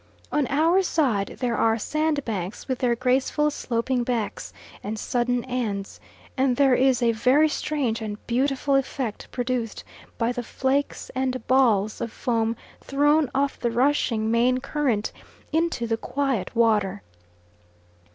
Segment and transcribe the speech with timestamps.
[0.31, 5.99] On our side there are sandbanks with their graceful sloping backs and sudden ends,
[6.35, 9.83] and there is a very strange and beautiful effect produced
[10.17, 15.11] by the flakes and balls of foam thrown off the rushing main current
[15.51, 17.03] into the quiet water.